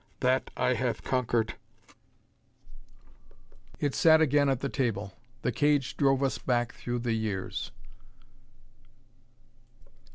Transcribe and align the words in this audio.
That, 0.21 0.49
I 0.57 0.73
have 0.73 1.03
conquered." 1.03 1.53
It 3.79 3.93
sat 3.93 4.19
again 4.19 4.49
at 4.49 4.61
the 4.61 4.67
table. 4.67 5.13
The 5.43 5.51
cage 5.51 5.95
drove 5.95 6.23
us 6.23 6.39
back 6.39 6.73
through 6.73 7.01
the 7.05 7.13
years.... 7.13 7.71